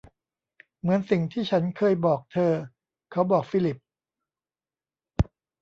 [0.79, 2.53] เหมือนสิ่งที่ฉันเคยบอกเธอ
[3.11, 3.77] เขาบอกฟิลิป